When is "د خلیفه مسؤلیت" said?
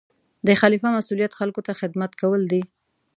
0.47-1.31